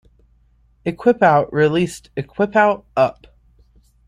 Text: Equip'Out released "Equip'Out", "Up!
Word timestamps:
Equip'Out 0.83 1.49
released 1.53 2.09
"Equip'Out", 2.17 2.85
"Up! 2.97 3.27